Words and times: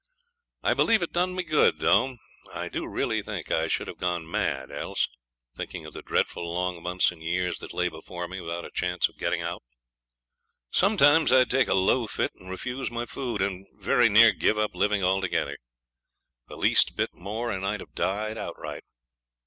I 0.63 0.73
believe 0.73 1.03
it 1.03 1.11
done 1.13 1.35
me 1.35 1.43
good, 1.43 1.77
though. 1.77 2.17
I 2.55 2.69
do 2.69 2.87
really 2.87 3.21
think 3.21 3.51
I 3.51 3.67
should 3.67 3.87
have 3.87 3.99
gone 3.99 4.27
mad 4.27 4.71
else, 4.71 5.07
thinking 5.55 5.85
of 5.85 5.93
the 5.93 6.01
dreadful 6.01 6.51
long 6.51 6.81
months 6.81 7.11
and 7.11 7.21
years 7.21 7.59
that 7.59 7.71
lay 7.71 7.87
before 7.87 8.27
me 8.27 8.41
without 8.41 8.65
a 8.65 8.71
chance 8.71 9.07
of 9.07 9.19
getting 9.19 9.43
out. 9.43 9.61
Sometimes 10.71 11.31
I'd 11.31 11.51
take 11.51 11.67
a 11.67 11.75
low 11.75 12.07
fit 12.07 12.31
and 12.33 12.49
refuse 12.49 12.89
my 12.89 13.05
food, 13.05 13.43
and 13.43 13.67
very 13.75 14.09
near 14.09 14.31
give 14.31 14.57
up 14.57 14.73
living 14.73 15.03
altogether. 15.03 15.55
The 16.47 16.57
least 16.57 16.95
bit 16.95 17.13
more, 17.13 17.51
and 17.51 17.63
I'd 17.63 17.81
have 17.81 17.93
died 17.93 18.39
outright. 18.39 18.81